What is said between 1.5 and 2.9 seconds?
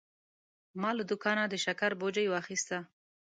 شکر بوجي واخیسته.